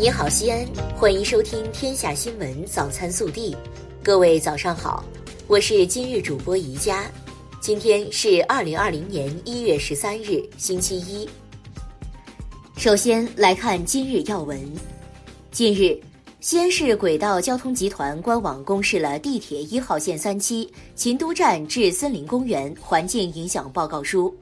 [0.00, 0.66] 你好，西安，
[0.96, 3.52] 欢迎收听《天下新闻早餐速递》。
[4.02, 5.04] 各位早上好，
[5.46, 7.04] 我是今日主播宜佳。
[7.60, 11.28] 今天是二零二零年一月十三日，星期一。
[12.78, 14.58] 首先来看今日要闻。
[15.50, 16.00] 近日，
[16.40, 24.34] 西安市轨道交通集团官网公示了地铁一号线三期秦都站至森林公园环境影响报告书。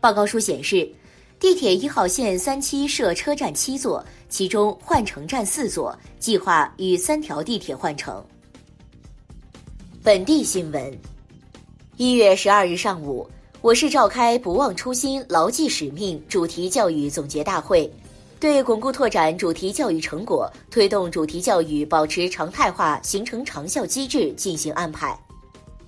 [0.00, 0.88] 报告书显示。
[1.42, 8.24] 地铁一号线三期设车站七座，其中换乘站四座，计划与三条地铁换乘。
[10.04, 10.96] 本地新闻：
[11.96, 13.28] 一月十二日上午，
[13.60, 17.92] 我市召开“不忘初心、牢记使命”主题教育总结大会，
[18.38, 25.18] 对巩固拓展主题教育成果、推动主题教育保持常态化、形成长效机制进行安排，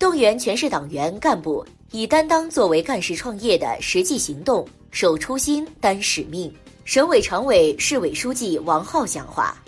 [0.00, 4.66] 动员全市党员干部以担当作为干事创业的实际行动。
[4.94, 6.54] 守初心，担使命。
[6.84, 9.60] 省委常委、市委书记王浩讲话。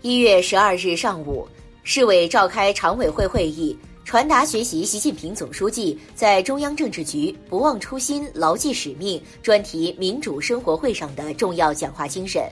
[0.00, 1.46] 一月十二日上午，
[1.84, 12.42] 市委召开常委会会议，传达学习习近平总书记在中央政治局“不忘初心、牢记使命”专题民主生活会上的重要讲话精神，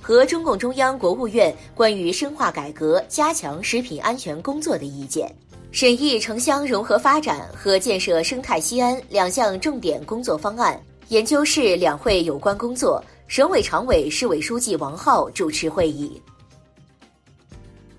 [0.00, 5.32] 和中共中央、国务院关于深化改革、加强食品安全工作的意见。
[5.72, 10.78] 审议城乡融合发展和建设生态西安两项重点工作方案，
[11.08, 16.20] 研究室两会有关工作，省委常委、市委书记王浩主持会议。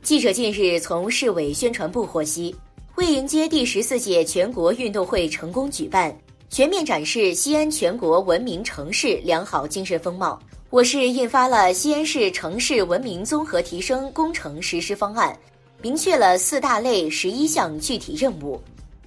[0.03, 2.55] 记者近日从市委宣传部获悉，
[2.95, 6.15] 为迎接第十四届全国运动会成功举办，
[6.51, 15.35] 全面展示西安全国文明城市良好精神风貌，我市印发了《西安市城市文明综合提升工程实施方案》。
[15.81, 18.61] 明确了四大类十一项具体任务，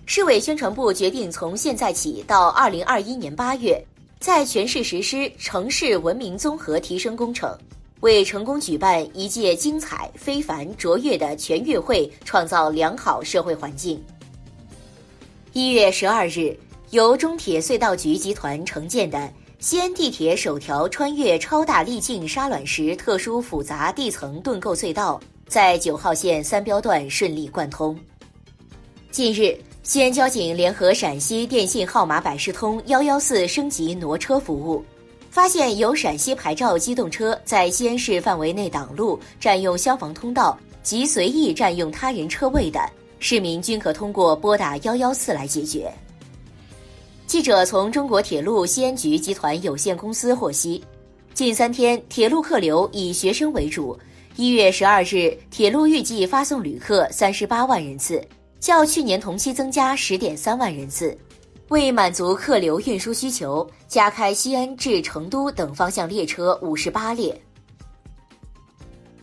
[0.04, 3.82] 市委宣传部决定从现在起到二零二一年八月，
[4.20, 7.56] 在全市实施城市文明综合提升工程，
[8.00, 14.02] 为成功举办一届精彩、非凡、卓越的全运会创造良好社会环境。
[15.54, 16.54] 一月十二日，
[16.90, 25.18] 由中铁隧道局集团承建的西安地铁首条穿越超大粒径沙卵石特殊复杂地层盾构隧道。
[25.48, 27.96] 在九号线三标段顺利贯通。
[29.10, 34.84] 近日，西安交警联合陕西电信号码百事通幺幺四升级挪车服务，
[35.30, 42.80] 发现有陕西牌照机动车在西安市范围内挡路、占用消防通道及随意占用他人车位的，
[43.20, 45.90] 市民均可通过拨打幺幺四来解决。
[47.26, 50.84] 记者从中国铁路西安局集团有限公司获悉，
[51.34, 53.96] 近三天铁路客流以学生为主。
[54.38, 58.22] 一月十二日，铁路预计发送旅客三十八万人次，
[58.60, 61.16] 较去年同期增加十点三万人次。
[61.68, 67.34] 为满足客流运输需求，加开西安至成都等方向列车五十八列。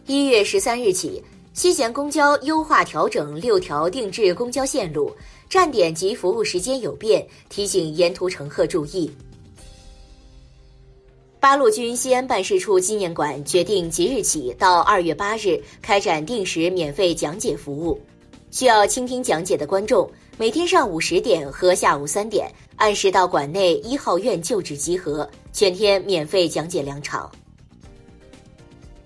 [0.08, 5.16] 一月十三日起，西咸公交优化调整六条定制公交线路，
[5.48, 9.12] 站点及服务时间有变，提醒沿途乘客注意。
[11.44, 18.00] 八路军西安办事处纪念馆决定即日起到二月八日开展定时免费讲解服务，
[18.50, 27.30] 需要倾听讲解的观众每天上午十点和下午三点按时到馆内一号院旧址集合，全天免费讲解两场。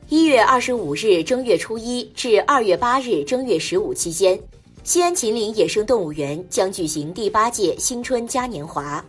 [0.07, 4.39] 一月二十五日正月初一至二月八日正月十五期间，
[4.83, 9.03] 西安秦岭野生动物园将举行第八届新春嘉年华。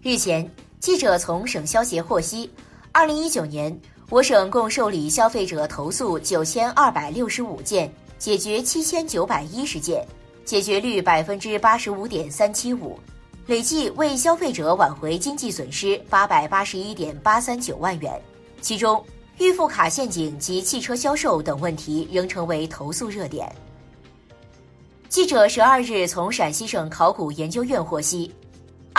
[0.00, 0.50] 日前。
[0.80, 2.48] 记者从省消协获悉，
[2.92, 3.76] 二零一九年
[4.10, 10.06] 我省共受理消费者投诉九千二百六十五件，解决七千九百一十件，
[10.44, 12.98] 解决率百分之八十五点三七五，
[13.46, 18.12] 累计为消费者挽回经济损失八百八十一点八三九万元。
[18.60, 19.04] 其中，
[19.38, 23.50] 预付卡陷阱及汽车销售等问题仍成为投诉热点。
[25.08, 28.32] 记者十二日从陕西省考古研究院获悉。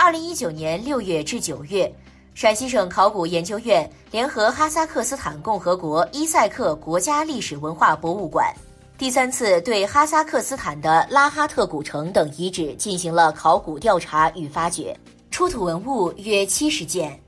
[0.02, 1.92] 二零一九年六月至九月，
[2.32, 8.50] 陕西省考古研究院联合哈萨克斯坦共和国伊塞克国家历史文化博物馆，
[8.96, 14.98] 第三次对哈萨克斯坦的拉哈特古城等遗址进行了考古调查与发掘，
[15.30, 17.20] 出土文物约七十件。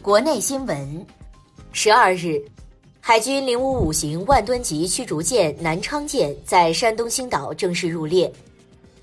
[0.00, 1.04] 国内新闻，
[1.72, 2.40] 十二日，
[3.00, 8.32] 海军零五五型万吨级驱逐舰南昌舰在山东青岛正式入列。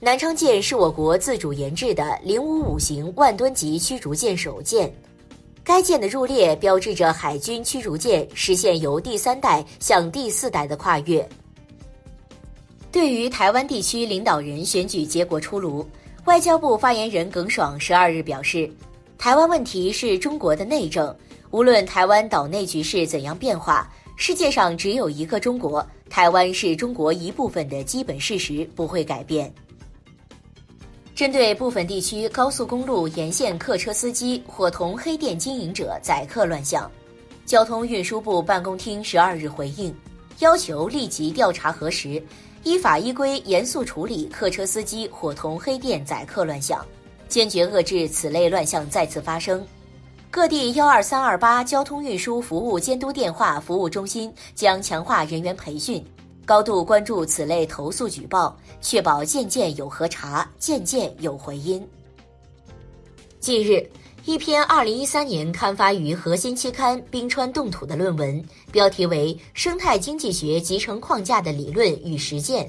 [0.02, 4.90] 南昌舰是我国自主研制的零五五型万吨级驱逐舰首舰，
[5.62, 11.28] 该舰的入列标志着海军驱逐舰实现由第三代向第四代的跨越。
[12.94, 15.86] 对于台湾地区领导人选举结果出炉，
[16.24, 18.72] 外交部发言人耿爽十二日表示，
[19.18, 21.14] 台湾问题是中国的内政，
[21.52, 29.54] 无论台湾岛内局势怎样变化，世界上只有一个中国，台湾是中国一部分的基本事实不会改变。
[31.20, 36.90] 针对部分地区高速公路沿线客车司机伙同黑店经营者宰客乱象，
[37.46, 39.94] 交通运输部办公厅十二日回应，
[40.40, 42.24] 要求立即调查核实，
[42.64, 46.86] 依法依规严肃处理客车司机伙同黑店宰客乱象，
[47.28, 49.62] 坚决遏制此类乱象再次发生。
[50.32, 56.02] 各地幺二三二八交通运输服务监督电话服务中心将强化人员培训，
[56.50, 61.88] 高度关注此类投诉举报，确保件件有核查，件件有回音。
[63.40, 63.88] 近日，
[64.26, 72.66] 一篇二零一三年刊发于核心期刊《冰川冻土》的论文，标题为《生态经济学集成框架的理论与实践》，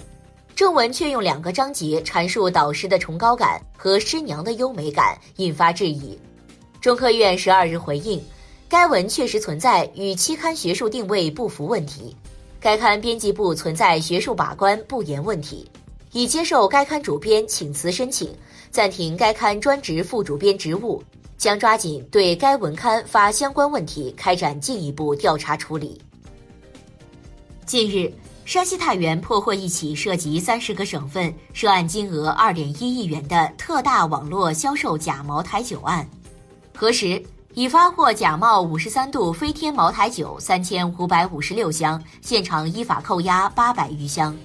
[0.54, 6.18] 正文却用两个章节阐述导师的崇高感和师娘的优美感，引发质疑。
[6.82, 8.22] 中科院十二日回应，
[8.68, 12.14] 该文确实存在与期刊学术定位不符问题，
[12.60, 15.66] 该刊编辑部存在学术把关不严问题，
[16.12, 18.30] 已接受该刊主编请辞申请，
[18.70, 21.02] 暂停该刊专职副主编职务，
[21.38, 25.98] 将抓紧对该文刊发相关问题开展进一步调查处理。
[27.64, 28.12] 近日，
[28.44, 36.06] 山西太原破获一起涉及三十个省份、涉案金额二点一亿元的特大网络销售假茅台酒案。
[36.76, 37.22] 核实
[37.54, 44.36] 已发货假冒五十三度飞天茅台酒三千五百五十六箱，现场依法扣押八百余箱。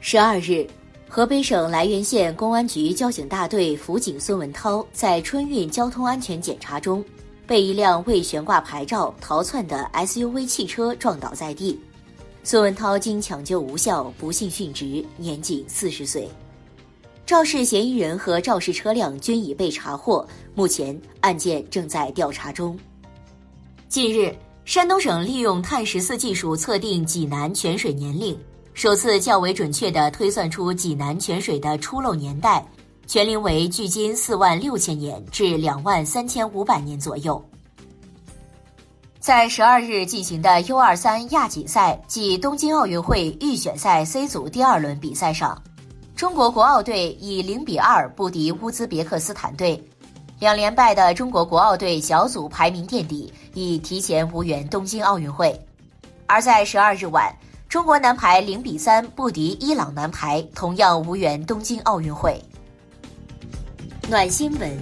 [0.00, 0.66] 十二日，
[1.06, 7.04] 河北省涞源县公安局交警大队辅警孙文涛在春运交通安全检查中，
[7.46, 11.78] 被一辆未悬挂牌照逃窜的 SUV 汽车撞倒在地，
[12.42, 16.26] 孙文涛经抢救无效不幸殉职，年仅四十岁。
[17.26, 22.78] 肇事嫌疑人和肇事车辆均已被查获，目前案件正在调查中。
[23.88, 24.34] 近日，
[24.66, 28.38] 山东省利用碳十四技术测定济南泉水年龄，
[28.74, 32.62] 首次较为准确地推算出济南泉水的出漏年代，
[33.06, 37.42] 泉龄为距今四万六千年至两万三千五百年左右。
[39.18, 45.58] 在十二日进行的 U 二三亚锦赛暨东京奥运会预选赛 C 组第二轮比赛上。
[46.16, 49.82] 中国国奥队以零比二不敌乌兹别克斯坦队，
[50.38, 55.60] 两连败的中国国奥队小组排名垫底，已提前无缘东京奥运会。
[56.26, 57.34] 而在十二日晚，
[57.68, 62.40] 中国男排零比三不敌伊朗男排，同样无缘东京奥运会。
[64.08, 64.78] 暖新闻：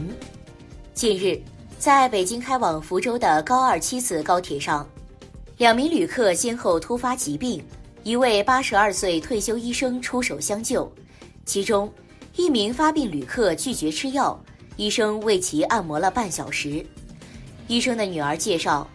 [0.93, 1.41] 近日，
[1.79, 4.87] 在北京开往福州的高二七次高铁上，
[5.57, 7.65] 两名旅客先后突发疾病，
[8.03, 10.93] 一位八十二岁退休医生出手相救。
[11.45, 11.93] 其中，
[12.37, 14.39] 一名发病旅客拒绝吃药，
[14.77, 16.85] 医生为其按摩了半小时。
[17.67, 18.89] 医生的女儿介绍，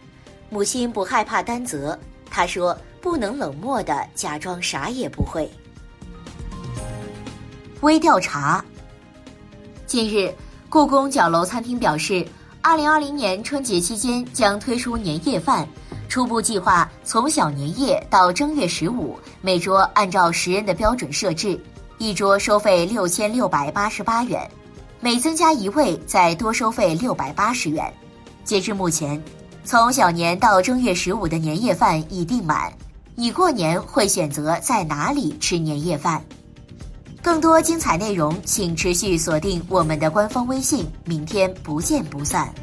[0.50, 1.98] 母亲不害怕担责，
[2.30, 5.50] 她说不能冷漠的假装啥也不会。
[7.82, 8.64] 微调查。
[9.86, 10.34] 近日，
[10.70, 12.26] 故宫角楼餐厅表示，
[12.62, 15.68] 二零二零年春节期间将推出年夜饭，
[16.10, 21.60] 初步计划从小年夜到正月十五，每桌按照十人的标准设置。
[21.99, 24.49] 一桌收费六千六百八十八元，
[24.99, 27.92] 每增加一位再多收费六百八十元。
[28.44, 29.21] 截至目前，
[29.66, 32.71] 从小年到正月十五的年夜饭已订满。
[33.16, 36.23] 你过年会选择在哪里吃年夜饭？
[37.23, 40.87] 更多精彩内容，请持续锁定我们的官方微信。
[41.04, 42.54] 明天不见不散。